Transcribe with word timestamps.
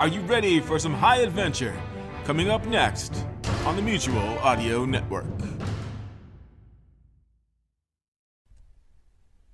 Are 0.00 0.08
you 0.08 0.22
ready 0.22 0.60
for 0.60 0.78
some 0.78 0.94
high 0.94 1.18
adventure? 1.18 1.78
Coming 2.24 2.48
up 2.48 2.64
next 2.64 3.26
on 3.66 3.76
the 3.76 3.82
Mutual 3.82 4.38
Audio 4.38 4.86
Network. 4.86 5.26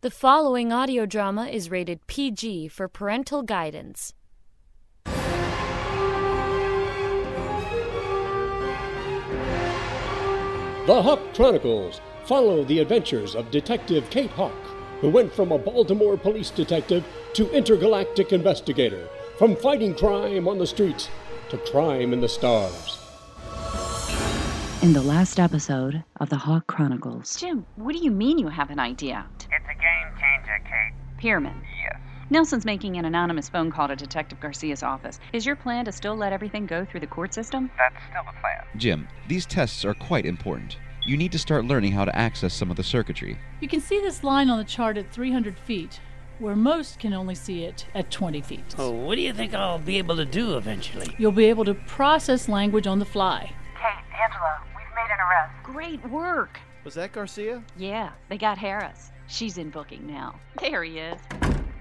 The 0.03 0.10
following 0.12 0.72
audio 0.72 1.04
drama 1.04 1.46
is 1.46 1.69
rated 1.69 2.06
PG 2.06 2.69
for 2.69 2.87
parental 2.87 3.42
guidance. 3.42 4.14
The 10.87 11.03
Hawk 11.03 11.35
Chronicles 11.35 12.01
follow 12.24 12.63
the 12.63 12.78
adventures 12.78 13.35
of 13.35 13.51
Detective 13.51 14.08
Kate 14.10 14.31
Hawk, 14.31 14.54
who 15.01 15.10
went 15.10 15.33
from 15.35 15.51
a 15.51 15.58
Baltimore 15.58 16.16
police 16.16 16.51
detective 16.51 17.05
to 17.33 17.51
intergalactic 17.51 18.33
investigator, 18.33 19.09
from 19.38 19.55
fighting 19.55 19.95
crime 19.95 20.48
on 20.48 20.59
the 20.59 20.66
streets 20.66 21.11
to 21.51 21.59
crime 21.59 22.12
in 22.12 22.20
the 22.20 22.29
stars. 22.29 22.98
In 24.83 24.92
the 24.92 25.02
last 25.02 25.38
episode 25.38 26.02
of 26.20 26.30
the 26.30 26.37
Hawk 26.37 26.66
Chronicles, 26.66 27.37
Jim, 27.37 27.66
what 27.77 27.92
do 27.95 27.98
you 28.02 28.11
mean 28.11 28.38
you 28.38 28.48
have 28.48 28.70
an 28.70 28.78
idea? 28.78 29.27
It's 29.41 29.51
a 29.51 29.75
game 29.75 30.19
changer, 30.19 30.62
Kate. 30.64 30.95
Pierman. 31.23 31.55
Yes. 31.83 32.01
Nelson's 32.30 32.64
making 32.64 32.97
an 32.97 33.05
anonymous 33.05 33.48
phone 33.48 33.70
call 33.70 33.88
to 33.88 33.97
Detective 33.97 34.41
Garcia's 34.41 34.83
office. 34.83 35.20
Is 35.33 35.45
your 35.45 35.56
plan 35.56 35.84
to 35.84 35.92
still 35.92 36.16
let 36.16 36.33
everything 36.33 36.66
go 36.66 36.84
through 36.84 37.00
the 37.00 37.06
court 37.06 37.33
system? 37.34 37.70
That's 37.78 38.03
still 38.11 38.23
the 38.25 38.41
plan. 38.41 38.64
Jim, 38.77 39.09
these 39.28 39.47
tests 39.47 39.84
are 39.84 39.95
quite 39.95 40.27
important. 40.27 40.78
You 41.05 41.16
need 41.16 41.33
to 41.33 41.39
start 41.39 41.64
learning 41.64 41.92
how 41.92 42.05
to 42.05 42.16
access 42.16 42.53
some 42.53 42.70
of 42.70 42.77
the 42.77 42.83
circuitry. 42.83 43.39
You 43.61 43.69
can 43.69 43.80
see 43.80 44.00
this 44.00 44.25
line 44.25 44.50
on 44.50 44.59
the 44.59 44.64
chart 44.64 44.97
at 44.97 45.12
300 45.12 45.59
feet, 45.59 46.00
where 46.39 46.57
most 46.57 46.99
can 46.99 47.13
only 47.13 47.35
see 47.35 47.65
it 47.65 47.87
at 47.95 48.11
20 48.11 48.41
feet. 48.43 48.75
Oh, 48.79 48.91
what 48.91 49.17
do 49.17 49.23
you 49.23 49.33
think 49.33 49.55
I'll 49.55 49.79
be 49.79 49.99
able 49.99 50.17
to 50.17 50.25
do 50.25 50.57
eventually? 50.57 51.15
You'll 51.19 51.33
be 51.33 51.47
able 51.47 51.65
to 51.65 51.75
process 51.75 52.48
language 52.48 52.87
on 52.87 52.98
the 52.98 53.05
fly. 53.05 53.53
Kate, 53.75 54.05
Angela, 54.23 54.61
we've 54.77 54.87
made 54.95 55.12
an 55.12 55.20
arrest. 55.20 55.53
Great 55.62 56.11
work. 56.11 56.59
Was 56.84 56.95
that 56.95 57.12
Garcia? 57.12 57.62
Yeah, 57.77 58.11
they 58.28 58.39
got 58.39 58.59
Harris. 58.59 59.11
She's 59.27 59.59
in 59.59 59.70
booking 59.70 60.06
now. 60.06 60.39
There 60.61 60.84
he 60.84 60.98
is. 60.98 61.20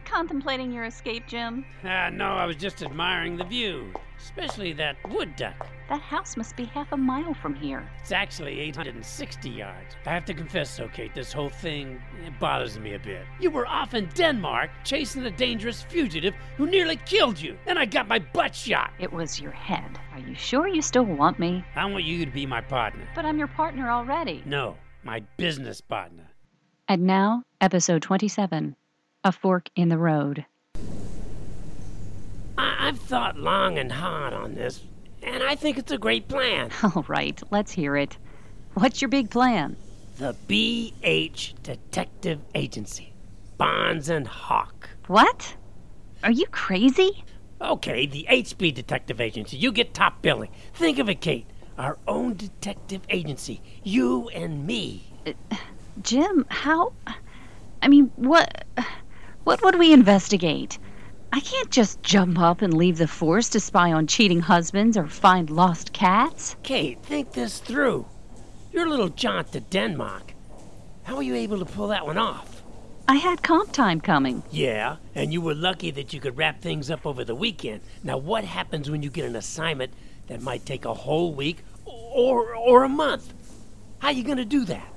Contemplating 0.06 0.72
your 0.72 0.86
escape, 0.86 1.28
Jim? 1.28 1.66
Ah, 1.84 2.09
no, 2.12 2.25
I 2.25 2.45
was 2.45 2.56
just 2.56 2.81
admiring 2.81 3.38
the 3.38 3.44
view, 3.44 3.92
especially 4.30 4.73
that 4.73 4.95
wood 5.09 5.36
duck. 5.36 5.68
That 5.88 6.02
house 6.02 6.36
must 6.36 6.56
be 6.56 6.66
half 6.66 6.92
a 6.92 6.98
mile 6.98 7.36
from 7.36 7.54
here. 7.54 7.88
It's 8.02 8.12
actually 8.12 8.59
860 8.59 9.50
yards. 9.52 9.95
I 10.06 10.09
have 10.09 10.26
to 10.26 10.34
confess, 10.34 10.76
though, 10.76 10.88
Kate, 10.88 11.14
this 11.14 11.31
whole 11.31 11.50
thing 11.50 12.02
it 12.26 12.40
bothers 12.40 12.80
me 12.80 12.96
a 12.96 13.00
bit. 13.00 13.22
You 13.40 13.52
were 13.52 13.68
off 13.68 13.94
in 13.94 14.08
Denmark 14.16 14.72
chasing 14.84 15.23
a 15.26 15.31
dangerous 15.31 15.84
fugitive 15.84 16.34
who 16.58 16.66
nearly 16.66 16.96
killed 17.06 17.40
you, 17.40 17.56
and 17.68 17.78
I 17.78 17.86
got 17.86 18.08
my 18.08 18.18
butt 18.20 18.56
shot. 18.56 18.90
It 19.00 19.14
was 19.14 19.40
your 19.40 19.52
head. 19.52 20.00
Are 20.14 20.20
you 20.20 20.34
sure 20.34 20.68
you 20.68 20.81
still 20.81 21.03
want 21.06 21.38
me? 21.38 21.64
I 21.76 21.86
want 21.86 22.03
you 22.03 22.26
to 22.26 22.31
be 22.31 22.48
my 22.48 22.62
partner. 22.62 23.08
But 23.14 23.26
I'm 23.26 23.38
your 23.38 23.48
partner 23.48 23.92
already. 23.92 24.42
No, 24.46 24.76
my 25.03 25.20
business 25.38 25.81
partner. 25.81 26.23
and 26.88 27.03
now, 27.03 27.44
episode 27.62 28.02
27 28.02 28.76
A 29.23 29.31
Fork 29.31 29.70
in 29.76 29.90
the 29.90 29.98
Road. 30.00 30.46
I've 32.86 33.00
thought 33.00 33.36
long 33.36 33.80
and 33.80 33.91
hard 33.91 34.31
on 34.31 34.53
this, 34.53 34.80
and 35.23 35.41
I 35.41 35.55
think 35.55 35.80
it's 35.80 35.91
a 35.91 35.97
great 35.97 36.28
plan. 36.28 36.69
All 36.83 37.03
right, 37.08 37.41
let's 37.50 37.72
hear 37.72 37.97
it. 37.97 38.16
What's 38.75 39.02
your 39.02 39.09
big 39.09 39.31
plan? 39.31 39.75
The 40.17 40.36
BH 40.47 41.63
Detective 41.63 42.41
Agency. 42.53 43.11
Barnes 43.58 44.08
and 44.08 44.28
Hawk. 44.28 44.88
What? 45.08 45.56
Are 46.23 46.30
you 46.30 46.45
crazy? 46.52 47.23
Okay, 47.59 48.06
the 48.06 48.28
HB 48.30 48.75
Detective 48.75 49.19
Agency. 49.19 49.58
You 49.58 49.72
get 49.72 49.95
top 49.95 50.22
billing. 50.22 50.52
Think 50.75 51.00
of 51.00 51.09
it, 51.09 51.22
Kate. 51.22 51.47
Our 51.80 51.97
own 52.08 52.36
detective 52.36 53.02
agency. 53.09 53.63
You 53.83 54.30
and 54.30 54.67
me. 54.67 55.12
Uh, 55.25 55.56
Jim, 56.03 56.46
how. 56.50 56.94
I 57.81 57.88
mean, 57.88 58.12
what. 58.16 58.66
What 59.44 59.63
would 59.63 59.79
we 59.79 59.91
investigate? 59.91 60.78
I 61.35 61.41
can't 61.41 61.69
just 61.69 62.01
jump 62.01 62.40
up 62.40 62.62
and 62.62 62.73
leave 62.73 62.97
the 62.97 63.09
force 63.09 63.50
to 63.50 63.59
spy 63.59 63.91
on 63.91 64.07
cheating 64.07 64.40
husbands 64.40 64.96
or 64.96 65.06
find 65.06 65.50
lost 65.50 65.91
cats. 65.91 66.56
Kate, 66.63 66.97
think 67.03 67.34
this 67.34 67.59
through. 67.59 68.06
Your 68.72 68.88
little 68.88 69.09
jaunt 69.09 69.51
to 69.51 69.59
Denmark. 69.59 70.34
How 71.03 71.18
were 71.18 71.23
you 71.23 71.35
able 71.35 71.59
to 71.59 71.66
pull 71.66 71.90
that 71.90 72.06
one 72.06 72.18
off? 72.18 72.63
I 73.09 73.16
had 73.16 73.44
comp 73.44 73.73
time 73.73 74.00
coming. 74.00 74.44
Yeah, 74.50 74.96
and 75.13 75.34
you 75.34 75.41
were 75.41 75.53
lucky 75.53 75.91
that 75.91 76.13
you 76.13 76.22
could 76.22 76.38
wrap 76.38 76.62
things 76.62 76.90
up 76.90 77.06
over 77.06 77.25
the 77.25 77.35
weekend. 77.35 77.81
Now, 78.02 78.17
what 78.17 78.46
happens 78.46 78.90
when 78.90 79.03
you 79.03 79.09
get 79.09 79.25
an 79.25 79.35
assignment 79.35 79.91
that 80.28 80.41
might 80.41 80.66
take 80.66 80.85
a 80.85 80.94
whole 80.94 81.34
week 81.34 81.66
or 81.84 82.56
or 82.56 82.85
a 82.85 82.90
month? 82.90 83.34
How 84.00 84.07
are 84.07 84.13
you 84.13 84.23
going 84.23 84.38
to 84.38 84.46
do 84.46 84.63
that? 84.63 84.88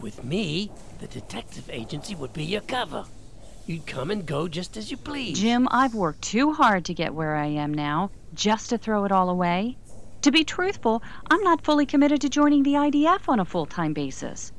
With 0.00 0.22
me, 0.22 0.70
the 1.00 1.08
detective 1.08 1.68
agency 1.68 2.14
would 2.14 2.32
be 2.32 2.44
your 2.44 2.60
cover. 2.60 3.06
You'd 3.66 3.86
come 3.86 4.10
and 4.10 4.26
go 4.26 4.46
just 4.46 4.76
as 4.76 4.90
you 4.90 4.96
please. 4.96 5.38
Jim, 5.40 5.66
I've 5.70 5.94
worked 5.94 6.22
too 6.22 6.52
hard 6.52 6.84
to 6.84 6.94
get 6.94 7.14
where 7.14 7.34
I 7.36 7.46
am 7.46 7.72
now, 7.72 8.10
just 8.34 8.68
to 8.70 8.78
throw 8.78 9.04
it 9.04 9.12
all 9.12 9.30
away. 9.30 9.78
To 10.22 10.30
be 10.30 10.44
truthful, 10.44 11.02
I'm 11.30 11.40
not 11.42 11.64
fully 11.64 11.86
committed 11.86 12.20
to 12.22 12.28
joining 12.28 12.62
the 12.62 12.74
IDF 12.74 13.28
on 13.28 13.40
a 13.40 13.44
full 13.44 13.66
time 13.66 13.94
basis. 13.94 14.52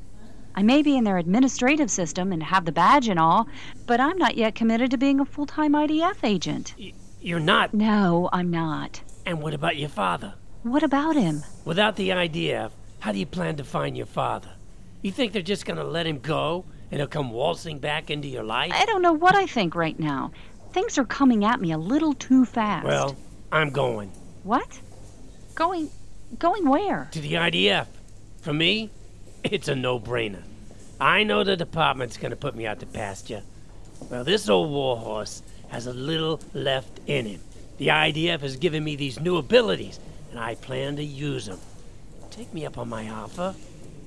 I 0.55 0.63
may 0.63 0.81
be 0.81 0.95
in 0.97 1.03
their 1.03 1.17
administrative 1.17 1.91
system 1.91 2.31
and 2.31 2.41
have 2.41 2.65
the 2.65 2.71
badge 2.71 3.07
and 3.07 3.19
all, 3.19 3.47
but 3.85 3.99
I'm 3.99 4.17
not 4.17 4.37
yet 4.37 4.55
committed 4.55 4.89
to 4.91 4.97
being 4.97 5.19
a 5.19 5.25
full 5.25 5.45
time 5.45 5.73
IDF 5.73 6.23
agent. 6.23 6.73
Y- 6.79 6.93
You're 7.21 7.39
not. 7.39 7.73
No, 7.73 8.29
I'm 8.33 8.49
not. 8.49 9.01
And 9.25 9.41
what 9.41 9.53
about 9.53 9.77
your 9.77 9.89
father? 9.89 10.33
What 10.63 10.81
about 10.83 11.15
him? 11.15 11.43
Without 11.63 11.95
the 11.95 12.09
IDF, 12.09 12.71
how 12.99 13.11
do 13.11 13.19
you 13.19 13.25
plan 13.27 13.55
to 13.57 13.63
find 13.63 13.95
your 13.97 14.05
father? 14.07 14.49
You 15.03 15.11
think 15.11 15.31
they're 15.33 15.41
just 15.43 15.65
going 15.65 15.77
to 15.77 15.83
let 15.83 16.07
him 16.07 16.19
go 16.19 16.65
and 16.95 17.01
he'll 17.01 17.07
come 17.07 17.29
waltzing 17.29 17.77
back 17.77 18.09
into 18.09 18.29
your 18.29 18.45
life? 18.45 18.71
I 18.73 18.85
don't 18.85 19.01
know 19.01 19.11
what 19.11 19.35
I 19.35 19.47
think 19.47 19.75
right 19.75 19.99
now. 19.99 20.31
Things 20.71 20.97
are 20.97 21.03
coming 21.03 21.43
at 21.43 21.59
me 21.59 21.73
a 21.73 21.77
little 21.77 22.13
too 22.13 22.45
fast. 22.45 22.85
Well, 22.85 23.17
I'm 23.51 23.69
going 23.71 24.09
what? 24.43 24.79
Going. 25.55 25.89
going 26.39 26.69
where? 26.69 27.09
to 27.11 27.19
the 27.19 27.33
IDF. 27.33 27.87
For 28.39 28.53
me, 28.53 28.91
it's 29.43 29.67
a 29.67 29.75
no 29.75 29.99
brainer. 29.99 30.43
I 31.01 31.23
know 31.23 31.43
the 31.43 31.57
department's 31.57 32.15
going 32.15 32.31
to 32.31 32.37
put 32.37 32.55
me 32.55 32.65
out 32.65 32.79
to 32.79 32.85
pasture. 32.85 33.43
Well, 34.09 34.23
this 34.23 34.47
old 34.47 34.71
warhorse 34.71 35.43
has 35.67 35.87
a 35.87 35.93
little 35.93 36.39
left 36.53 37.01
in 37.07 37.25
him. 37.25 37.41
The 37.77 37.87
IDF 37.87 38.39
has 38.39 38.55
given 38.55 38.85
me 38.85 38.95
these 38.95 39.19
new 39.19 39.35
abilities, 39.35 39.99
and 40.31 40.39
I 40.39 40.55
plan 40.55 40.95
to 40.95 41.03
use 41.03 41.47
them. 41.47 41.59
Take 42.31 42.53
me 42.53 42.65
up 42.65 42.77
on 42.77 42.87
my 42.87 43.09
offer. 43.09 43.53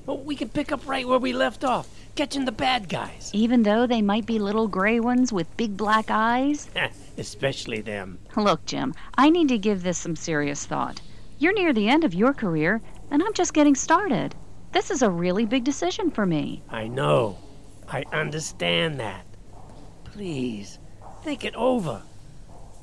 Well, 0.09 0.17
we 0.17 0.37
can 0.37 0.49
pick 0.49 0.73
up 0.73 0.89
right 0.89 1.07
where 1.07 1.19
we 1.19 1.35
left 1.35 1.65
off, 1.65 1.87
catching 2.15 2.47
the 2.47 2.51
bad 2.51 2.89
guys. 2.89 3.31
Even 3.35 3.63
though 3.63 3.87
they 3.87 4.01
might 4.01 4.25
be 4.25 4.39
little 4.39 4.67
gray 4.67 5.01
ones 5.01 5.35
with 5.35 5.55
big 5.59 5.77
black 5.77 6.07
eyes? 6.09 6.71
Especially 7.19 7.83
them. 7.83 8.19
Look, 8.35 8.65
Jim, 8.65 8.95
I 9.19 9.29
need 9.29 9.49
to 9.49 9.59
give 9.59 9.83
this 9.83 9.99
some 9.99 10.17
serious 10.17 10.65
thought. 10.65 11.03
You're 11.39 11.53
near 11.53 11.75
the 11.75 11.91
end 11.91 12.05
of 12.05 12.15
your 12.15 12.33
career, 12.33 12.81
and 13.11 13.23
I'm 13.23 13.35
just 13.35 13.53
getting 13.53 13.75
started. 13.75 14.35
This 14.73 14.91
is 14.91 15.03
a 15.03 15.11
really 15.11 15.45
big 15.45 15.65
decision 15.65 16.11
for 16.11 16.25
me. 16.25 16.63
I 16.71 16.89
know. 16.89 17.37
I 17.87 18.05
understand 18.11 18.99
that. 19.01 19.27
Please, 20.05 20.79
think 21.23 21.45
it 21.45 21.55
over. 21.55 22.01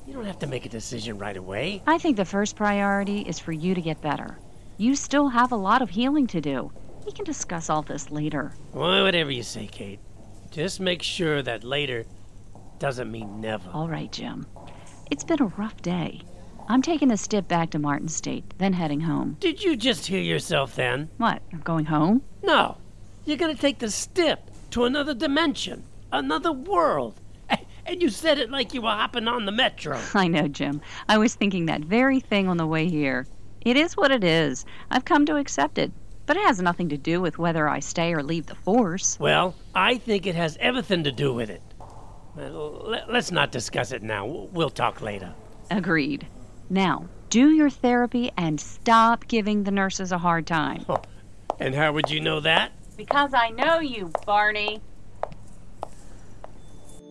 You 0.06 0.12
don't 0.12 0.26
have 0.26 0.38
to 0.38 0.46
make 0.46 0.64
a 0.64 0.68
decision 0.68 1.18
right 1.18 1.36
away. 1.36 1.82
I 1.88 1.98
think 1.98 2.18
the 2.18 2.24
first 2.24 2.54
priority 2.54 3.22
is 3.22 3.40
for 3.40 3.50
you 3.50 3.74
to 3.74 3.80
get 3.80 4.00
better. 4.00 4.38
You 4.78 4.94
still 4.94 5.30
have 5.30 5.50
a 5.50 5.56
lot 5.56 5.82
of 5.82 5.90
healing 5.90 6.28
to 6.28 6.40
do. 6.40 6.70
We 7.06 7.12
can 7.12 7.24
discuss 7.24 7.70
all 7.70 7.82
this 7.82 8.10
later. 8.10 8.52
Well, 8.72 9.04
whatever 9.04 9.30
you 9.30 9.44
say, 9.44 9.68
Kate. 9.68 10.00
Just 10.50 10.80
make 10.80 11.02
sure 11.02 11.40
that 11.40 11.62
later 11.62 12.04
doesn't 12.80 13.10
mean 13.10 13.40
never. 13.40 13.70
All 13.70 13.88
right, 13.88 14.10
Jim. 14.10 14.44
It's 15.10 15.22
been 15.24 15.40
a 15.40 15.46
rough 15.46 15.80
day. 15.82 16.20
I'm 16.68 16.82
taking 16.82 17.12
a 17.12 17.16
step 17.16 17.46
back 17.46 17.70
to 17.70 17.78
Martin 17.78 18.08
State, 18.08 18.58
then 18.58 18.72
heading 18.72 19.00
home. 19.02 19.36
Did 19.38 19.62
you 19.62 19.76
just 19.76 20.06
hear 20.06 20.20
yourself 20.20 20.74
then? 20.74 21.08
What? 21.18 21.42
I'm 21.52 21.60
going 21.60 21.84
home? 21.84 22.22
No. 22.42 22.76
You're 23.24 23.36
gonna 23.36 23.54
take 23.54 23.78
the 23.78 23.90
step 23.90 24.50
to 24.70 24.84
another 24.84 25.14
dimension, 25.14 25.84
another 26.12 26.52
world. 26.52 27.20
And 27.88 28.02
you 28.02 28.08
said 28.08 28.38
it 28.38 28.50
like 28.50 28.74
you 28.74 28.82
were 28.82 28.88
hopping 28.88 29.28
on 29.28 29.46
the 29.46 29.52
metro. 29.52 30.00
I 30.14 30.26
know, 30.26 30.48
Jim. 30.48 30.80
I 31.08 31.18
was 31.18 31.36
thinking 31.36 31.66
that 31.66 31.82
very 31.82 32.18
thing 32.18 32.48
on 32.48 32.56
the 32.56 32.66
way 32.66 32.88
here. 32.88 33.28
It 33.60 33.76
is 33.76 33.96
what 33.96 34.10
it 34.10 34.24
is. 34.24 34.64
I've 34.90 35.04
come 35.04 35.24
to 35.26 35.36
accept 35.36 35.78
it. 35.78 35.92
But 36.26 36.36
it 36.36 36.44
has 36.44 36.60
nothing 36.60 36.88
to 36.88 36.96
do 36.98 37.20
with 37.20 37.38
whether 37.38 37.68
I 37.68 37.78
stay 37.78 38.12
or 38.12 38.22
leave 38.22 38.46
the 38.46 38.56
force. 38.56 39.18
Well, 39.20 39.54
I 39.74 39.96
think 39.96 40.26
it 40.26 40.34
has 40.34 40.56
everything 40.60 41.04
to 41.04 41.12
do 41.12 41.32
with 41.32 41.50
it. 41.50 41.62
Let- 42.36 43.10
let's 43.10 43.30
not 43.30 43.52
discuss 43.52 43.92
it 43.92 44.02
now. 44.02 44.26
We'll- 44.26 44.70
talk 44.70 45.00
later. 45.00 45.32
Agreed. 45.70 46.26
Now, 46.68 47.06
do 47.30 47.50
your 47.50 47.70
therapy 47.70 48.30
and 48.36 48.60
stop 48.60 49.26
giving 49.28 49.64
the 49.64 49.70
nurses 49.70 50.12
a 50.12 50.18
hard 50.18 50.46
time. 50.46 50.84
And 51.58 51.74
how 51.74 51.92
would 51.92 52.10
you 52.10 52.20
know 52.20 52.40
that? 52.40 52.72
Because 52.96 53.32
I 53.32 53.50
know 53.50 53.78
you, 53.78 54.10
Barney. 54.26 54.80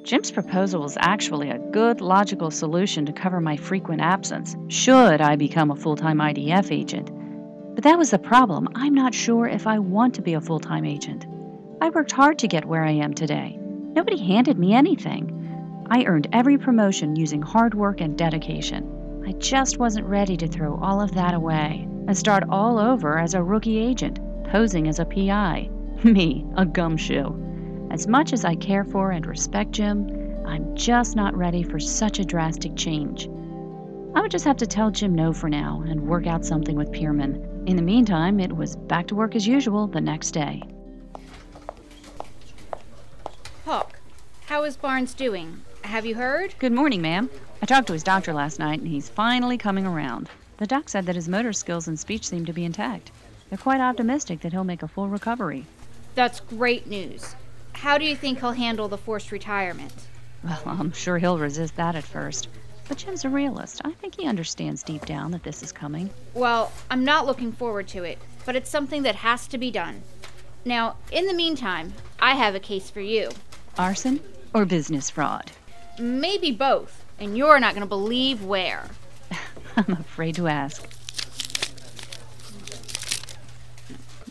Jim's 0.04 0.30
proposal 0.30 0.82
was 0.82 0.98
actually 1.00 1.50
a 1.50 1.58
good, 1.72 2.00
logical 2.00 2.52
solution 2.52 3.06
to 3.08 3.14
cover 3.14 3.42
my 3.42 3.58
frequent 3.58 4.02
absence, 4.02 4.56
should 4.68 5.20
I 5.20 5.36
become 5.36 5.72
a 5.72 5.76
full 5.76 5.96
time 5.96 6.20
IDF 6.20 6.72
agent. 6.72 7.10
But 7.76 7.84
that 7.84 7.98
was 7.98 8.12
the 8.12 8.20
problem. 8.20 8.70
I'm 8.74 8.94
not 8.94 9.14
sure 9.14 9.48
if 9.50 9.68
I 9.68 9.80
want 9.80 10.16
to 10.16 10.22
be 10.22 10.34
a 10.34 10.42
full 10.42 10.62
time 10.62 10.86
agent. 10.86 11.26
I 11.82 11.90
worked 11.90 12.14
hard 12.14 12.40
to 12.40 12.48
get 12.48 12.64
where 12.64 12.86
I 12.86 12.92
am 12.92 13.14
today. 13.14 13.60
Nobody 13.60 14.18
handed 14.18 14.58
me 14.58 14.74
anything. 14.74 15.86
I 15.92 16.06
earned 16.06 16.28
every 16.32 16.58
promotion 16.58 17.18
using 17.18 17.42
hard 17.42 17.74
work 17.74 18.00
and 18.00 18.18
dedication. 18.18 19.24
I 19.28 19.34
just 19.34 19.78
wasn't 19.78 20.08
ready 20.08 20.38
to 20.38 20.48
throw 20.48 20.80
all 20.82 21.02
of 21.02 21.14
that 21.16 21.34
away 21.34 21.86
and 22.08 22.18
start 22.18 22.46
all 22.50 22.80
over 22.80 23.20
as 23.20 23.34
a 23.34 23.44
rookie 23.44 23.78
agent, 23.78 24.20
posing 24.46 24.88
as 24.88 25.00
a 25.00 25.06
PI. 25.06 25.70
Me, 26.06 26.46
a 26.56 26.66
gumshoe. 26.66 27.34
As 27.92 28.08
much 28.08 28.32
as 28.32 28.46
I 28.46 28.56
care 28.56 28.86
for 28.86 29.12
and 29.12 29.26
respect 29.26 29.72
Jim, 29.72 30.08
I'm 30.46 30.76
just 30.76 31.18
not 31.18 31.36
ready 31.36 31.62
for 31.62 31.80
such 31.80 32.20
a 32.20 32.26
drastic 32.26 32.78
change. 32.78 33.28
I 34.16 34.22
would 34.22 34.32
just 34.32 34.46
have 34.46 34.58
to 34.58 34.68
tell 34.68 34.92
Jim 34.92 35.14
no 35.14 35.34
for 35.34 35.50
now 35.50 35.84
and 35.86 36.08
work 36.08 36.26
out 36.26 36.46
something 36.46 36.78
with 36.78 36.92
Pierman. 36.92 37.55
In 37.66 37.78
the 37.78 37.82
meantime, 37.82 38.40
it 38.40 38.56
was 38.56 38.76
back 38.76 39.08
to 39.08 39.16
work 39.16 39.36
as 39.36 39.48
usual 39.48 39.88
the 39.88 40.00
next 40.00 40.32
day. 40.32 40.62
Hawk, 43.66 44.00
how 44.46 44.64
is 44.66 44.78
Barnes 44.78 45.16
doing? 45.16 45.62
Have 45.82 46.06
you 46.06 46.14
heard? 46.14 46.54
Good 46.60 46.74
morning, 46.74 47.02
ma'am. 47.02 47.28
I 47.64 47.66
talked 47.66 47.88
to 47.88 47.94
his 47.94 48.04
doctor 48.04 48.34
last 48.34 48.60
night 48.60 48.80
and 48.80 48.88
he's 48.88 49.10
finally 49.10 49.58
coming 49.58 49.88
around. 49.88 50.30
The 50.58 50.68
doc 50.68 50.90
said 50.90 51.08
that 51.08 51.16
his 51.16 51.28
motor 51.28 51.54
skills 51.54 51.88
and 51.88 52.00
speech 52.00 52.28
seem 52.28 52.46
to 52.46 52.54
be 52.54 52.66
intact. 52.66 53.10
They're 53.50 53.58
quite 53.58 53.82
optimistic 53.82 54.42
that 54.42 54.52
he'll 54.52 54.64
make 54.64 54.84
a 54.84 54.88
full 54.88 55.08
recovery. 55.08 55.66
That's 56.14 56.42
great 56.42 56.86
news. 56.86 57.36
How 57.74 57.98
do 57.98 58.06
you 58.06 58.16
think 58.16 58.42
he'll 58.42 58.52
handle 58.52 58.88
the 58.88 58.98
forced 58.98 59.32
retirement? 59.32 59.94
Well, 60.44 60.62
I'm 60.68 60.92
sure 60.92 61.18
he'll 61.18 61.40
resist 61.40 61.78
that 61.78 61.96
at 61.96 62.04
first. 62.04 62.48
But 62.88 62.98
Jim's 62.98 63.26
a 63.26 63.30
realist. 63.30 63.82
I 63.84 63.92
think 63.92 64.16
he 64.20 64.28
understands 64.28 64.84
deep 64.84 65.06
down 65.06 65.32
that 65.32 65.44
this 65.44 65.64
is 65.64 65.72
coming. 65.72 66.10
Well, 66.34 66.72
I'm 66.90 67.04
not 67.04 67.26
looking 67.26 67.52
forward 67.52 67.88
to 67.90 68.04
it, 68.04 68.20
but 68.46 68.56
it's 68.56 68.70
something 68.70 69.04
that 69.04 69.16
has 69.16 69.48
to 69.48 69.58
be 69.58 69.72
done. 69.72 70.04
Now, 70.64 70.98
in 71.12 71.28
the 71.28 71.34
meantime, 71.34 71.94
I 72.20 72.36
have 72.36 72.56
a 72.56 72.60
case 72.60 72.90
for 72.90 73.02
you. 73.02 73.32
Arson 73.78 74.20
or 74.54 74.66
business 74.66 75.10
fraud? 75.10 75.52
Maybe 76.00 76.52
both, 76.52 77.04
and 77.20 77.38
you're 77.38 77.60
not 77.60 77.74
going 77.74 77.82
to 77.82 77.88
believe 77.88 78.44
where. 78.44 78.86
I'm 79.78 79.94
afraid 79.94 80.36
to 80.36 80.48
ask. 80.48 80.88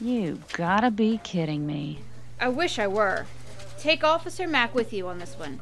You 0.00 0.40
gotta 0.52 0.90
be 0.90 1.18
kidding 1.24 1.66
me. 1.66 2.00
I 2.38 2.48
wish 2.48 2.78
I 2.78 2.86
were. 2.86 3.26
Take 3.78 4.04
Officer 4.04 4.46
Mack 4.46 4.74
with 4.74 4.92
you 4.92 5.08
on 5.08 5.18
this 5.18 5.38
one. 5.38 5.60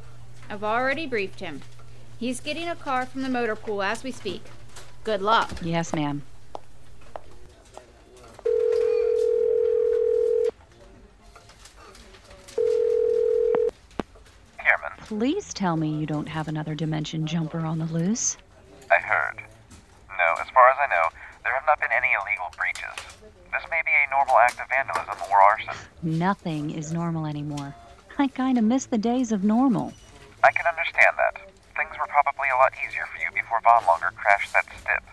I've 0.50 0.64
already 0.64 1.06
briefed 1.06 1.38
him. 1.38 1.62
He's 2.22 2.38
getting 2.38 2.68
a 2.68 2.76
car 2.76 3.04
from 3.04 3.22
the 3.22 3.28
motor 3.28 3.56
pool 3.56 3.82
as 3.82 4.04
we 4.04 4.12
speak. 4.12 4.44
Good 5.02 5.22
luck. 5.22 5.50
Yes, 5.60 5.92
ma'am. 5.92 6.22
Pierman, 14.56 14.96
Please 14.98 15.52
tell 15.52 15.76
me 15.76 15.88
you 15.98 16.06
don't 16.06 16.28
have 16.28 16.46
another 16.46 16.76
dimension 16.76 17.26
jumper 17.26 17.58
on 17.58 17.80
the 17.80 17.86
loose. 17.86 18.36
I 18.92 19.00
heard. 19.00 19.38
No, 20.10 20.40
as 20.40 20.48
far 20.50 20.70
as 20.70 20.76
I 20.78 20.86
know, 20.94 21.08
there 21.42 21.52
have 21.52 21.64
not 21.66 21.80
been 21.80 21.90
any 21.90 22.12
illegal 22.14 22.54
breaches. 22.56 23.04
This 23.50 23.68
may 23.68 23.82
be 23.84 23.90
a 24.06 24.10
normal 24.14 24.38
act 24.38 24.60
of 24.60 24.68
vandalism 24.68 25.16
or 25.28 25.38
arson. 25.42 25.74
Nothing 26.04 26.70
is 26.70 26.92
normal 26.92 27.26
anymore. 27.26 27.74
I 28.16 28.28
kinda 28.28 28.62
miss 28.62 28.86
the 28.86 28.96
days 28.96 29.32
of 29.32 29.42
normal. 29.42 29.92
I 30.44 30.52
can 30.52 30.66
understand 30.68 31.16
that. 31.18 31.48
Things 31.74 31.96
were 31.98 32.06
probably 32.06 32.52
a 32.52 32.56
lot 32.60 32.70
easier 32.84 33.08
Longer 33.64 34.12
crashed 34.16 34.52
that 34.52 34.66
stip. 34.80 35.04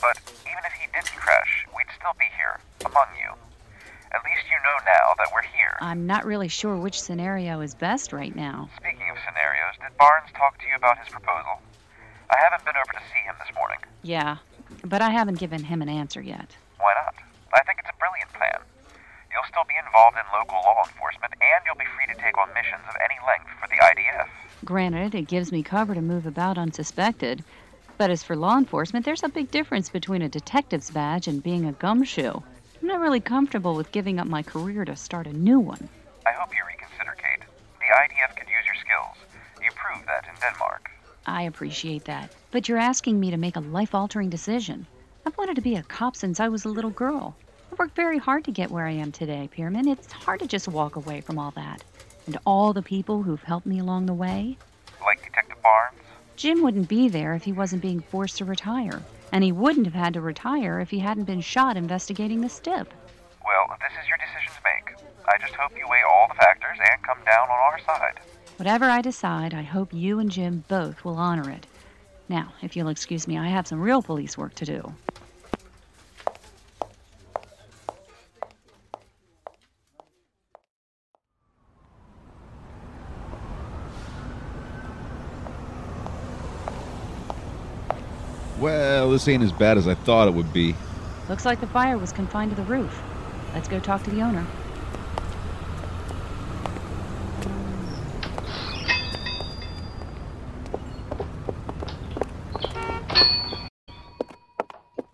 But 0.00 0.18
even 0.44 0.62
if 0.64 0.72
he 0.72 0.86
didn't 0.92 1.14
crash, 1.20 1.66
we'd 1.76 1.90
still 1.96 2.14
be 2.18 2.24
here, 2.36 2.60
among 2.84 3.06
you. 3.20 3.32
At 4.12 4.24
least 4.24 4.48
you 4.48 4.56
know 4.64 4.76
now 4.88 5.14
that 5.18 5.28
we're 5.32 5.42
here. 5.42 5.76
I'm 5.80 6.06
not 6.06 6.24
really 6.24 6.48
sure 6.48 6.76
which 6.76 7.00
scenario 7.00 7.60
is 7.60 7.74
best 7.74 8.12
right 8.12 8.34
now. 8.34 8.68
Speaking 8.76 9.10
of 9.10 9.16
scenarios, 9.20 9.76
did 9.80 9.96
Barnes 9.98 10.32
talk 10.34 10.58
to 10.58 10.66
you 10.66 10.76
about 10.76 10.98
his 10.98 11.08
proposal? 11.08 11.60
I 12.30 12.36
haven't 12.40 12.64
been 12.64 12.76
over 12.76 12.92
to 12.92 13.04
see 13.12 13.22
him 13.24 13.36
this 13.38 13.54
morning. 13.54 13.78
Yeah, 14.02 14.38
but 14.84 15.02
I 15.02 15.10
haven't 15.10 15.38
given 15.38 15.64
him 15.64 15.82
an 15.82 15.88
answer 15.88 16.22
yet. 16.22 16.56
Why 16.78 16.92
not? 17.04 17.14
I 17.52 17.60
think 17.64 17.80
it's 17.80 17.90
a 17.92 17.98
brilliant 18.00 18.32
plan. 18.32 18.64
You'll 19.32 19.48
still 19.48 19.68
be 19.68 19.76
involved 19.76 20.16
in 20.16 20.24
local 20.32 20.56
law 20.64 20.84
enforcement, 20.88 21.32
and 21.36 21.60
you'll 21.68 21.80
be 21.80 21.88
free 21.96 22.08
to 22.14 22.18
take 22.20 22.36
on 22.38 22.48
missions 22.56 22.84
of 22.88 22.96
any 23.04 23.20
length 23.28 23.52
for 23.60 23.68
the 23.68 23.76
IDF. 23.76 24.28
Granted, 24.68 25.14
it 25.14 25.28
gives 25.28 25.50
me 25.50 25.62
cover 25.62 25.94
to 25.94 26.02
move 26.02 26.26
about 26.26 26.58
unsuspected, 26.58 27.42
but 27.96 28.10
as 28.10 28.22
for 28.22 28.36
law 28.36 28.58
enforcement, 28.58 29.02
there's 29.06 29.22
a 29.22 29.28
big 29.30 29.50
difference 29.50 29.88
between 29.88 30.20
a 30.20 30.28
detective's 30.28 30.90
badge 30.90 31.26
and 31.26 31.42
being 31.42 31.64
a 31.64 31.72
gumshoe. 31.72 32.34
I'm 32.34 32.86
not 32.86 33.00
really 33.00 33.18
comfortable 33.18 33.74
with 33.74 33.92
giving 33.92 34.20
up 34.20 34.26
my 34.26 34.42
career 34.42 34.84
to 34.84 34.94
start 34.94 35.26
a 35.26 35.32
new 35.32 35.58
one. 35.58 35.88
I 36.26 36.32
hope 36.32 36.50
you 36.50 36.60
reconsider, 36.68 37.16
Kate. 37.16 37.48
The 37.78 37.94
IDF 37.94 38.36
could 38.36 38.46
use 38.46 38.66
your 38.66 38.74
skills. 38.74 39.16
You 39.64 39.70
proved 39.74 40.06
that 40.06 40.26
in 40.28 40.38
Denmark. 40.38 40.90
I 41.24 41.44
appreciate 41.44 42.04
that, 42.04 42.34
but 42.50 42.68
you're 42.68 42.76
asking 42.76 43.18
me 43.18 43.30
to 43.30 43.38
make 43.38 43.56
a 43.56 43.60
life 43.60 43.94
altering 43.94 44.28
decision. 44.28 44.86
I've 45.24 45.38
wanted 45.38 45.56
to 45.56 45.62
be 45.62 45.76
a 45.76 45.82
cop 45.82 46.14
since 46.14 46.40
I 46.40 46.48
was 46.48 46.66
a 46.66 46.68
little 46.68 46.90
girl. 46.90 47.34
I've 47.72 47.78
worked 47.78 47.96
very 47.96 48.18
hard 48.18 48.44
to 48.44 48.50
get 48.50 48.70
where 48.70 48.86
I 48.86 48.90
am 48.90 49.12
today, 49.12 49.48
Pierman. 49.50 49.86
It's 49.86 50.12
hard 50.12 50.40
to 50.40 50.46
just 50.46 50.68
walk 50.68 50.96
away 50.96 51.22
from 51.22 51.38
all 51.38 51.52
that. 51.52 51.82
And 52.28 52.36
all 52.44 52.74
the 52.74 52.82
people 52.82 53.22
who've 53.22 53.42
helped 53.42 53.64
me 53.64 53.78
along 53.78 54.04
the 54.04 54.12
way. 54.12 54.58
Like 55.02 55.24
Detective 55.24 55.62
Barnes? 55.62 55.96
Jim 56.36 56.62
wouldn't 56.62 56.86
be 56.86 57.08
there 57.08 57.32
if 57.32 57.44
he 57.44 57.52
wasn't 57.52 57.80
being 57.80 58.00
forced 58.00 58.36
to 58.36 58.44
retire. 58.44 59.00
And 59.32 59.42
he 59.42 59.50
wouldn't 59.50 59.86
have 59.86 59.94
had 59.94 60.12
to 60.12 60.20
retire 60.20 60.78
if 60.78 60.90
he 60.90 60.98
hadn't 60.98 61.24
been 61.24 61.40
shot 61.40 61.78
investigating 61.78 62.42
the 62.42 62.50
stip. 62.50 62.92
Well, 63.46 63.74
this 63.80 63.92
is 63.98 64.06
your 64.06 64.18
decision 64.18 64.52
to 64.54 64.60
make. 64.62 65.08
I 65.26 65.38
just 65.38 65.54
hope 65.54 65.72
you 65.74 65.86
weigh 65.88 66.02
all 66.06 66.28
the 66.28 66.34
factors 66.34 66.76
and 66.78 67.02
come 67.02 67.16
down 67.24 67.48
on 67.48 67.58
our 67.72 67.80
side. 67.80 68.20
Whatever 68.58 68.90
I 68.90 69.00
decide, 69.00 69.54
I 69.54 69.62
hope 69.62 69.94
you 69.94 70.18
and 70.18 70.30
Jim 70.30 70.64
both 70.68 71.06
will 71.06 71.16
honor 71.16 71.48
it. 71.50 71.66
Now, 72.28 72.52
if 72.60 72.76
you'll 72.76 72.88
excuse 72.88 73.26
me, 73.26 73.38
I 73.38 73.48
have 73.48 73.66
some 73.66 73.80
real 73.80 74.02
police 74.02 74.36
work 74.36 74.54
to 74.56 74.66
do. 74.66 74.92
Well, 88.58 89.10
this 89.10 89.28
ain't 89.28 89.44
as 89.44 89.52
bad 89.52 89.78
as 89.78 89.86
I 89.86 89.94
thought 89.94 90.26
it 90.26 90.34
would 90.34 90.52
be. 90.52 90.74
Looks 91.28 91.44
like 91.44 91.60
the 91.60 91.66
fire 91.68 91.96
was 91.96 92.12
confined 92.12 92.50
to 92.50 92.56
the 92.56 92.64
roof. 92.64 93.00
Let's 93.54 93.68
go 93.68 93.78
talk 93.78 94.02
to 94.02 94.10
the 94.10 94.20
owner. 94.20 94.44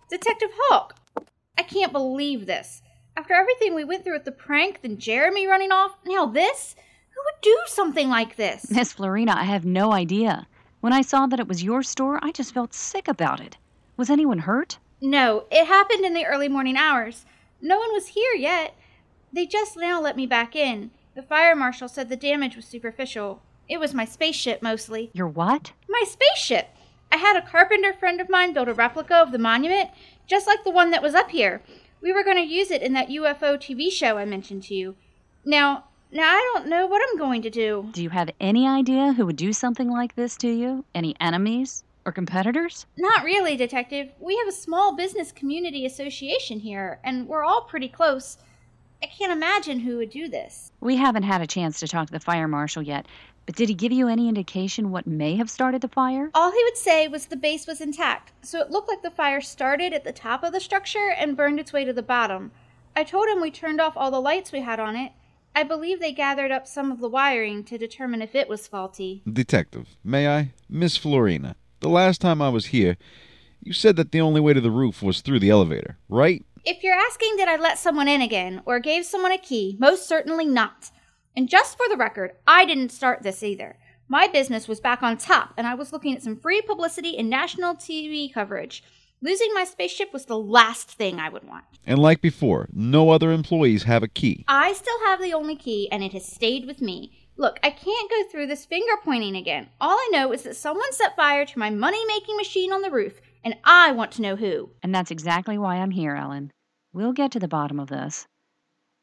Detective 0.09 0.49
Hawk! 0.55 0.95
I 1.57 1.61
can't 1.61 1.91
believe 1.91 2.47
this. 2.47 2.81
After 3.15 3.33
everything 3.33 3.75
we 3.75 3.83
went 3.83 4.03
through 4.03 4.13
with 4.13 4.25
the 4.25 4.31
prank, 4.31 4.81
then 4.81 4.97
Jeremy 4.97 5.45
running 5.45 5.71
off, 5.71 5.95
now 6.05 6.25
this? 6.25 6.75
Who 7.11 7.21
would 7.23 7.41
do 7.41 7.57
something 7.67 8.09
like 8.09 8.37
this? 8.37 8.71
Miss 8.71 8.91
Florina, 8.91 9.35
I 9.35 9.43
have 9.43 9.65
no 9.65 9.93
idea. 9.93 10.47
When 10.81 10.93
I 10.93 11.01
saw 11.01 11.25
that 11.27 11.39
it 11.39 11.47
was 11.47 11.63
your 11.63 11.83
store, 11.83 12.19
I 12.21 12.31
just 12.31 12.53
felt 12.53 12.73
sick 12.73 13.07
about 13.07 13.39
it. 13.39 13.57
Was 13.97 14.09
anyone 14.09 14.39
hurt? 14.39 14.77
No, 15.01 15.45
it 15.51 15.65
happened 15.67 16.05
in 16.05 16.13
the 16.13 16.25
early 16.25 16.47
morning 16.47 16.77
hours. 16.77 17.25
No 17.61 17.79
one 17.79 17.91
was 17.93 18.07
here 18.07 18.33
yet. 18.33 18.75
They 19.33 19.45
just 19.45 19.77
now 19.77 19.99
let 19.99 20.15
me 20.15 20.25
back 20.25 20.55
in. 20.55 20.91
The 21.15 21.23
fire 21.23 21.55
marshal 21.55 21.87
said 21.87 22.09
the 22.09 22.15
damage 22.15 22.55
was 22.55 22.65
superficial. 22.65 23.41
It 23.67 23.79
was 23.79 23.93
my 23.93 24.05
spaceship 24.05 24.61
mostly. 24.61 25.09
Your 25.13 25.27
what? 25.27 25.71
My 25.89 26.03
spaceship! 26.07 26.69
I 27.11 27.17
had 27.17 27.35
a 27.37 27.47
carpenter 27.47 27.93
friend 27.93 28.19
of 28.19 28.29
mine 28.29 28.53
build 28.53 28.67
a 28.67 28.73
replica 28.73 29.15
of 29.15 29.31
the 29.31 29.37
monument, 29.39 29.89
just 30.27 30.47
like 30.47 30.63
the 30.63 30.71
one 30.71 30.91
that 30.91 31.01
was 31.01 31.15
up 31.15 31.31
here. 31.31 31.61
We 32.01 32.11
were 32.11 32.23
going 32.23 32.37
to 32.37 32.43
use 32.43 32.71
it 32.71 32.81
in 32.81 32.93
that 32.93 33.09
UFO 33.09 33.57
TV 33.57 33.91
show 33.91 34.17
I 34.17 34.25
mentioned 34.25 34.63
to 34.63 34.75
you. 34.75 34.95
Now, 35.45 35.85
now 36.15 36.29
I 36.29 36.51
don't 36.53 36.67
know 36.67 36.87
what 36.87 37.01
I'm 37.05 37.17
going 37.17 37.41
to 37.41 37.49
do. 37.49 37.89
Do 37.91 38.01
you 38.01 38.09
have 38.09 38.29
any 38.39 38.65
idea 38.65 39.11
who 39.11 39.25
would 39.25 39.35
do 39.35 39.51
something 39.51 39.91
like 39.91 40.15
this 40.15 40.37
to 40.37 40.47
you? 40.47 40.85
Any 40.95 41.13
enemies 41.19 41.83
or 42.05 42.13
competitors? 42.13 42.85
Not 42.97 43.25
really, 43.25 43.57
Detective. 43.57 44.11
We 44.21 44.37
have 44.37 44.47
a 44.47 44.53
small 44.53 44.95
business 44.95 45.33
community 45.33 45.85
association 45.85 46.61
here, 46.61 46.99
and 47.03 47.27
we're 47.27 47.43
all 47.43 47.63
pretty 47.63 47.89
close. 47.89 48.37
I 49.03 49.07
can't 49.07 49.33
imagine 49.33 49.79
who 49.79 49.97
would 49.97 50.09
do 50.09 50.29
this. 50.29 50.71
We 50.79 50.95
haven't 50.95 51.23
had 51.23 51.41
a 51.41 51.47
chance 51.47 51.81
to 51.81 51.87
talk 51.87 52.07
to 52.07 52.13
the 52.13 52.19
fire 52.21 52.47
marshal 52.47 52.81
yet, 52.81 53.07
but 53.45 53.55
did 53.55 53.67
he 53.67 53.75
give 53.75 53.91
you 53.91 54.07
any 54.07 54.29
indication 54.29 54.91
what 54.91 55.05
may 55.05 55.35
have 55.35 55.49
started 55.49 55.81
the 55.81 55.89
fire? 55.89 56.31
All 56.33 56.53
he 56.53 56.63
would 56.63 56.77
say 56.77 57.09
was 57.09 57.25
the 57.25 57.35
base 57.35 57.67
was 57.67 57.81
intact, 57.81 58.31
so 58.41 58.61
it 58.61 58.71
looked 58.71 58.87
like 58.87 59.01
the 59.01 59.11
fire 59.11 59.41
started 59.41 59.91
at 59.91 60.05
the 60.05 60.13
top 60.13 60.43
of 60.43 60.53
the 60.53 60.61
structure 60.61 61.13
and 61.17 61.35
burned 61.35 61.59
its 61.59 61.73
way 61.73 61.83
to 61.83 61.91
the 61.91 62.01
bottom. 62.01 62.51
I 62.95 63.03
told 63.03 63.27
him 63.27 63.41
we 63.41 63.51
turned 63.51 63.81
off 63.81 63.97
all 63.97 64.11
the 64.11 64.21
lights 64.21 64.53
we 64.53 64.61
had 64.61 64.79
on 64.79 64.95
it, 64.95 65.11
I 65.57 65.63
believe 65.63 66.01
they 66.01 66.11
gathered 66.11 66.51
up 66.51 66.67
some 66.67 66.91
of 66.91 66.99
the 66.99 67.07
wiring 67.07 67.63
to 67.63 67.77
determine 67.77 68.21
if 68.21 68.35
it 68.35 68.49
was 68.49 68.67
faulty. 68.67 69.23
Detective, 69.31 69.95
may 70.03 70.27
I? 70.27 70.51
Miss 70.69 70.97
Florina, 70.97 71.55
the 71.79 71.87
last 71.87 72.19
time 72.19 72.41
I 72.41 72.49
was 72.49 72.67
here, 72.67 72.97
you 73.61 73.71
said 73.71 73.95
that 73.95 74.11
the 74.11 74.19
only 74.19 74.41
way 74.41 74.51
to 74.51 74.59
the 74.59 74.69
roof 74.69 75.01
was 75.01 75.21
through 75.21 75.39
the 75.39 75.49
elevator, 75.49 75.97
right? 76.09 76.45
If 76.65 76.83
you're 76.83 76.93
asking 76.93 77.37
did 77.37 77.47
I 77.47 77.55
let 77.55 77.79
someone 77.79 78.09
in 78.09 78.21
again 78.21 78.63
or 78.65 78.79
gave 78.81 79.05
someone 79.05 79.31
a 79.31 79.37
key, 79.37 79.77
most 79.79 80.05
certainly 80.05 80.45
not. 80.45 80.91
And 81.37 81.47
just 81.47 81.77
for 81.77 81.87
the 81.87 81.95
record, 81.95 82.33
I 82.45 82.65
didn't 82.65 82.89
start 82.89 83.23
this 83.23 83.41
either. 83.41 83.77
My 84.09 84.27
business 84.27 84.67
was 84.67 84.81
back 84.81 85.01
on 85.01 85.17
top, 85.17 85.53
and 85.55 85.65
I 85.65 85.73
was 85.73 85.93
looking 85.93 86.15
at 86.15 86.21
some 86.21 86.35
free 86.35 86.61
publicity 86.61 87.17
and 87.17 87.29
national 87.29 87.75
TV 87.75 88.31
coverage. 88.31 88.83
Losing 89.21 89.53
my 89.53 89.63
spaceship 89.63 90.11
was 90.11 90.25
the 90.25 90.37
last 90.37 90.91
thing 90.91 91.19
I 91.19 91.29
would 91.29 91.47
want. 91.47 91.65
And 91.85 91.99
like 91.99 92.21
before, 92.21 92.67
no 92.73 93.09
other 93.09 93.31
employees 93.31 93.83
have 93.83 94.03
a 94.03 94.07
key. 94.07 94.43
I 94.47 94.73
still 94.73 94.99
have 95.05 95.21
the 95.21 95.33
only 95.33 95.55
key, 95.55 95.89
and 95.91 96.03
it 96.03 96.13
has 96.13 96.25
stayed 96.25 96.67
with 96.67 96.81
me. 96.81 97.11
Look, 97.37 97.59
I 97.63 97.69
can't 97.69 98.09
go 98.09 98.23
through 98.29 98.47
this 98.47 98.65
finger 98.65 98.93
pointing 99.03 99.35
again. 99.35 99.67
All 99.81 99.97
I 99.97 100.09
know 100.11 100.31
is 100.31 100.43
that 100.43 100.55
someone 100.55 100.91
set 100.93 101.15
fire 101.15 101.45
to 101.45 101.59
my 101.59 101.69
money 101.69 102.03
making 102.07 102.37
machine 102.37 102.71
on 102.71 102.81
the 102.81 102.91
roof, 102.91 103.19
and 103.43 103.55
I 103.63 103.91
want 103.91 104.11
to 104.13 104.21
know 104.21 104.35
who. 104.35 104.71
And 104.83 104.93
that's 104.93 105.11
exactly 105.11 105.57
why 105.57 105.75
I'm 105.75 105.91
here, 105.91 106.15
Ellen. 106.15 106.51
We'll 106.93 107.13
get 107.13 107.31
to 107.31 107.39
the 107.39 107.47
bottom 107.47 107.79
of 107.79 107.89
this. 107.89 108.27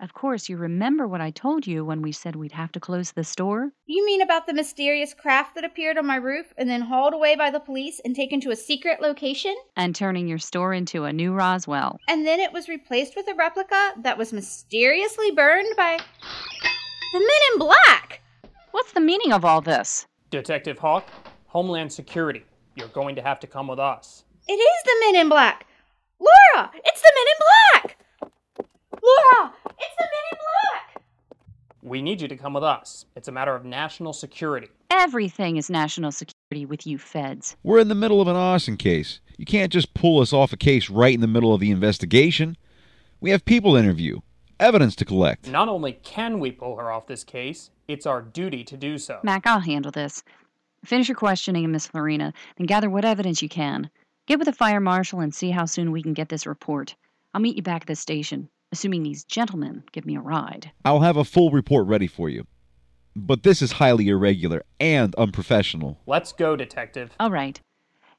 Of 0.03 0.15
course, 0.15 0.49
you 0.49 0.57
remember 0.57 1.07
what 1.07 1.21
I 1.21 1.31
told 1.31 1.65
you 1.65 1.85
when 1.85 2.03
we 2.03 2.11
said 2.11 2.35
we'd 2.35 2.51
have 2.51 2.73
to 2.73 2.81
close 2.81 3.13
the 3.13 3.23
store? 3.23 3.71
You 3.87 4.05
mean 4.05 4.21
about 4.21 4.49
the 4.49 4.53
mysterious 4.53 5.15
craft 5.15 5.55
that 5.55 5.65
appeared 5.65 5.97
on 5.97 6.07
my 6.07 6.17
roof 6.17 6.53
and 6.59 6.69
then 6.69 6.81
hauled 6.81 7.15
away 7.15 7.37
by 7.37 7.53
the 7.53 7.61
police 7.61 8.01
and 8.05 8.17
taken 8.17 8.41
to 8.41 8.51
a 8.51 8.57
secret 8.57 9.01
location? 9.01 9.55
And 9.77 9.95
turning 9.95 10.27
your 10.27 10.41
store 10.41 10.75
into 10.75 11.05
a 11.05 11.13
new 11.13 11.33
Roswell. 11.33 12.01
And 12.09 12.27
then 12.27 12.41
it 12.41 12.53
was 12.53 12.69
replaced 12.69 13.15
with 13.15 13.29
a 13.29 13.35
replica 13.35 13.93
that 13.99 14.19
was 14.19 14.33
mysteriously 14.33 15.31
burned 15.31 15.77
by 15.77 16.01
the 17.13 17.21
men 17.21 17.41
in 17.53 17.59
black. 17.61 18.23
What's 18.73 18.91
the 18.91 19.01
meaning 19.01 19.33
of 19.33 19.45
all 19.45 19.61
this? 19.61 20.09
Detective 20.31 20.81
Hawk, 20.81 21.07
Homeland 21.47 21.93
Security, 21.93 22.45
you're 22.75 22.89
going 22.89 23.15
to 23.15 23.23
have 23.23 23.39
to 23.39 23.47
come 23.47 23.69
with 23.69 23.79
us. 23.79 24.25
It 24.49 24.55
is 24.55 24.83
the 24.85 24.97
men 25.07 25.21
in 25.21 25.29
black. 25.29 25.65
Laura, 26.19 26.73
it's 26.75 27.03
the 27.03 27.13
men 27.15 27.27
in 27.29 27.39
black. 27.85 27.99
Laura, 29.01 29.53
it's 29.79 29.97
the 29.97 30.05
men 30.05 30.25
in 30.33 30.39
black. 30.39 31.05
We 31.83 32.03
need 32.03 32.21
you 32.21 32.29
to 32.29 32.37
come 32.37 32.55
with 32.55 32.65
us. 32.65 33.07
It's 33.17 33.29
a 33.29 33.33
matter 33.33 33.55
of 33.55 33.65
national 33.65 34.13
security. 34.13 34.69
Everything 34.91 35.57
is 35.57 35.71
national 35.71 36.13
security 36.13 36.67
with 36.67 36.87
you 36.87 36.99
feds. 36.99 37.57
We're 37.63 37.81
in 37.81 37.89
the 37.89 37.95
middle 37.95 38.21
of 38.21 38.29
an 38.29 38.37
arson 38.37 38.77
case. 38.77 39.21
You 39.37 39.47
can't 39.47 39.73
just 39.73 39.95
pull 39.95 40.21
us 40.21 40.33
off 40.33 40.53
a 40.53 40.57
case 40.57 40.91
right 40.91 41.15
in 41.15 41.21
the 41.21 41.27
middle 41.27 41.55
of 41.55 41.61
the 41.61 41.71
investigation. 41.71 42.57
We 43.21 43.31
have 43.31 43.45
people 43.45 43.73
to 43.73 43.79
interview, 43.79 44.21
evidence 44.61 44.95
to 44.97 45.05
collect. 45.05 45.49
Not 45.49 45.69
only 45.69 45.95
can 45.95 46.39
we 46.39 46.53
pull 46.53 46.77
her 46.77 46.93
off 46.93 47.07
this 47.07 47.25
case, 47.25 47.71
it's 47.89 48.07
our 48.07 48.23
duty 48.23 48.65
to 48.65 48.77
do 48.77 48.99
so. 48.99 49.19
Mack, 49.23 49.47
I'll 49.47 49.61
handle 49.61 49.91
this. 49.91 50.23
Finish 50.85 51.09
your 51.09 51.17
questioning 51.17 51.65
of 51.65 51.71
Miss 51.71 51.87
Florina, 51.89 52.33
then 52.57 52.67
gather 52.67 52.91
what 52.91 53.05
evidence 53.05 53.43
you 53.43 53.49
can. 53.49 53.89
Get 54.27 54.39
with 54.39 54.47
the 54.47 54.53
fire 54.53 54.81
marshal 54.81 55.21
and 55.21 55.35
see 55.35 55.51
how 55.51 55.65
soon 55.65 55.91
we 55.91 56.03
can 56.03 56.13
get 56.13 56.29
this 56.29 56.47
report. 56.47 56.95
I'll 57.35 57.41
meet 57.41 57.57
you 57.57 57.63
back 57.63 57.83
at 57.83 57.87
the 57.89 57.97
station, 57.97 58.49
assuming 58.73 59.03
these 59.03 59.25
gentlemen 59.25 59.85
give 59.93 60.05
me 60.07 60.17
a 60.17 60.21
ride. 60.21 60.73
I'll 60.85 61.01
have 61.01 61.17
a 61.17 61.25
full 61.25 61.51
report 61.51 61.87
ready 61.87 62.07
for 62.07 62.29
you. 62.29 62.47
But 63.15 63.43
this 63.43 63.61
is 63.61 63.73
highly 63.73 64.09
irregular 64.09 64.65
and 64.81 65.15
unprofessional. 65.17 66.01
Let's 66.07 66.33
go, 66.33 66.57
Detective. 66.57 67.11
All 67.21 67.31
right. 67.31 67.61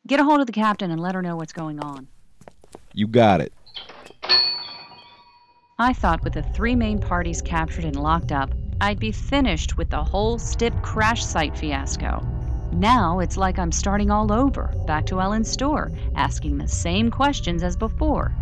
Get 0.06 0.20
a 0.20 0.24
hold 0.24 0.40
of 0.40 0.46
the 0.46 0.54
captain 0.54 0.92
and 0.92 1.02
let 1.02 1.16
her 1.16 1.22
know 1.22 1.36
what's 1.36 1.54
going 1.54 1.80
on. 1.80 2.08
You 2.94 3.08
got 3.08 3.42
it. 3.42 3.54
I 5.80 5.94
thought 5.94 6.24
with 6.24 6.34
the 6.34 6.44
three 6.44 6.76
main 6.76 7.00
parties 7.00 7.42
captured 7.42 7.86
and 7.86 7.96
locked 7.96 8.32
up, 8.32 8.52
I'd 8.80 9.00
be 9.00 9.12
finished 9.12 9.78
with 9.78 9.90
the 9.90 10.04
whole 10.04 10.38
Stip 10.38 10.74
crash 10.84 11.26
site 11.26 11.58
fiasco. 11.58 12.24
Now 12.72 13.20
it's 13.20 13.38
like 13.38 13.58
I'm 13.58 13.72
starting 13.72 14.12
all 14.12 14.32
over, 14.32 14.74
back 14.86 15.06
to 15.08 15.22
Ellen's 15.22 15.50
store, 15.50 15.92
asking 16.16 16.58
the 16.58 16.68
same 16.68 17.10
questions 17.10 17.64
as 17.64 17.76
before. 17.76 18.36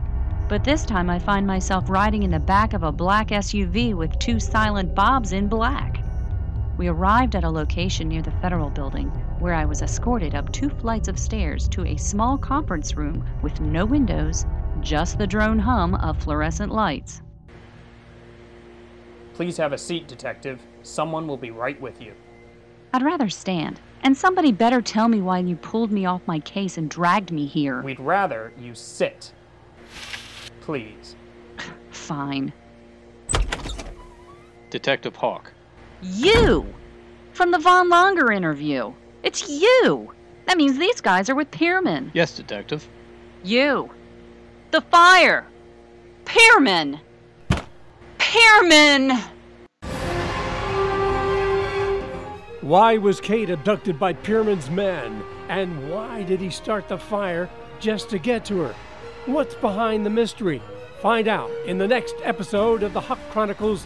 But 0.51 0.65
this 0.65 0.83
time 0.83 1.09
I 1.09 1.17
find 1.17 1.47
myself 1.47 1.89
riding 1.89 2.23
in 2.23 2.31
the 2.31 2.37
back 2.37 2.73
of 2.73 2.83
a 2.83 2.91
black 2.91 3.29
SUV 3.29 3.93
with 3.93 4.19
two 4.19 4.37
silent 4.37 4.93
bobs 4.93 5.31
in 5.31 5.47
black. 5.47 6.03
We 6.77 6.89
arrived 6.89 7.37
at 7.37 7.45
a 7.45 7.49
location 7.49 8.09
near 8.09 8.21
the 8.21 8.33
federal 8.41 8.69
building 8.69 9.07
where 9.39 9.53
I 9.53 9.63
was 9.63 9.81
escorted 9.81 10.35
up 10.35 10.51
two 10.51 10.67
flights 10.67 11.07
of 11.07 11.17
stairs 11.17 11.69
to 11.69 11.85
a 11.85 11.95
small 11.95 12.37
conference 12.37 12.97
room 12.97 13.25
with 13.41 13.61
no 13.61 13.85
windows, 13.85 14.45
just 14.81 15.17
the 15.17 15.25
drone 15.25 15.57
hum 15.57 15.95
of 15.95 16.21
fluorescent 16.21 16.73
lights. 16.73 17.21
Please 19.33 19.55
have 19.55 19.71
a 19.71 19.77
seat, 19.77 20.09
Detective. 20.09 20.59
Someone 20.83 21.29
will 21.29 21.37
be 21.37 21.51
right 21.51 21.79
with 21.79 22.01
you. 22.01 22.11
I'd 22.93 23.03
rather 23.03 23.29
stand. 23.29 23.79
And 24.03 24.17
somebody 24.17 24.51
better 24.51 24.81
tell 24.81 25.07
me 25.07 25.21
why 25.21 25.39
you 25.39 25.55
pulled 25.55 25.93
me 25.93 26.05
off 26.05 26.23
my 26.25 26.41
case 26.41 26.77
and 26.77 26.89
dragged 26.89 27.31
me 27.31 27.45
here. 27.45 27.81
We'd 27.81 28.01
rather 28.01 28.51
you 28.59 28.75
sit. 28.75 29.31
Please. 30.61 31.15
Fine. 31.89 32.53
Detective 34.69 35.15
Hawk. 35.15 35.51
You! 36.01 36.65
From 37.33 37.51
the 37.51 37.59
Von 37.59 37.89
Longer 37.89 38.31
interview. 38.31 38.93
It's 39.23 39.49
you! 39.49 40.13
That 40.45 40.57
means 40.57 40.77
these 40.77 41.01
guys 41.01 41.29
are 41.29 41.35
with 41.35 41.51
Pierman. 41.51 42.11
Yes, 42.13 42.35
Detective. 42.35 42.87
You. 43.43 43.89
The 44.71 44.81
fire! 44.81 45.45
Pierman! 46.25 46.99
Pierman! 48.17 49.21
Why 52.61 52.97
was 52.97 53.19
Kate 53.19 53.49
abducted 53.49 53.99
by 53.99 54.13
Pierman's 54.13 54.69
men? 54.69 55.23
And 55.49 55.91
why 55.91 56.23
did 56.23 56.39
he 56.39 56.49
start 56.49 56.87
the 56.87 56.97
fire 56.97 57.49
just 57.79 58.09
to 58.11 58.19
get 58.19 58.45
to 58.45 58.59
her? 58.59 58.75
What's 59.27 59.53
behind 59.53 60.03
the 60.03 60.09
mystery? 60.09 60.63
Find 60.99 61.27
out 61.27 61.51
in 61.67 61.77
the 61.77 61.87
next 61.87 62.15
episode 62.23 62.81
of 62.81 62.93
the 62.93 63.01
Hawk 63.01 63.19
Chronicles 63.29 63.85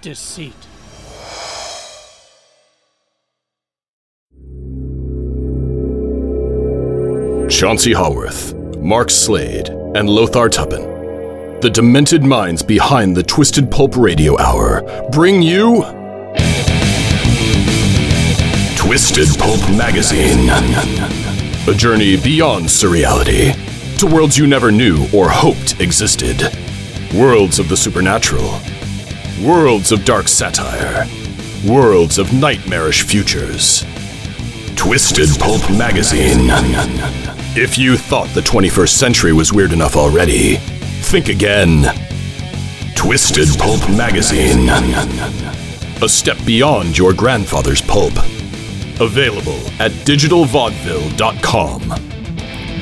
Deceit. 0.00 0.52
Chauncey 7.48 7.92
Haworth, 7.92 8.52
Mark 8.82 9.10
Slade, 9.10 9.68
and 9.68 10.10
Lothar 10.10 10.48
Tuppen. 10.48 11.60
The 11.60 11.70
demented 11.70 12.24
minds 12.24 12.64
behind 12.64 13.16
the 13.16 13.22
Twisted 13.22 13.70
Pulp 13.70 13.96
Radio 13.96 14.36
Hour 14.40 14.82
bring 15.12 15.40
you 15.40 15.84
Twisted 18.76 19.28
Pulp 19.38 19.60
Magazine. 19.70 20.50
A 21.68 21.74
journey 21.74 22.16
beyond 22.16 22.64
surreality 22.64 23.54
to 23.98 24.06
worlds 24.06 24.38
you 24.38 24.46
never 24.46 24.70
knew 24.70 25.06
or 25.12 25.28
hoped 25.28 25.80
existed. 25.80 26.40
Worlds 27.14 27.58
of 27.58 27.68
the 27.68 27.76
supernatural. 27.76 28.60
Worlds 29.42 29.92
of 29.92 30.04
dark 30.04 30.28
satire. 30.28 31.06
Worlds 31.66 32.18
of 32.18 32.32
nightmarish 32.32 33.02
futures. 33.02 33.84
Twisted 34.76 35.28
Pulp 35.38 35.68
Magazine. 35.70 36.46
If 37.56 37.78
you 37.78 37.96
thought 37.96 38.28
the 38.28 38.40
21st 38.40 38.88
century 38.88 39.32
was 39.32 39.52
weird 39.52 39.72
enough 39.72 39.96
already, 39.96 40.56
think 41.02 41.28
again. 41.28 41.84
Twisted 42.94 43.48
Pulp 43.58 43.80
Magazine. 43.90 44.68
A 46.02 46.08
step 46.08 46.36
beyond 46.44 46.96
your 46.96 47.12
grandfather's 47.12 47.80
pulp. 47.80 48.16
Available 49.00 49.58
at 49.80 49.90
digitalvaudeville.com. 50.04 52.13